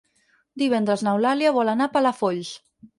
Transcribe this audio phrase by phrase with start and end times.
[0.61, 2.55] Divendres n'Eulàlia vol anar a Palafolls.